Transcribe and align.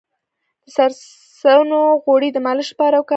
د 0.65 0.65
سرسونو 0.75 1.79
غوړي 2.03 2.29
د 2.33 2.37
مالش 2.45 2.67
لپاره 2.73 2.95
وکاروئ 2.97 3.09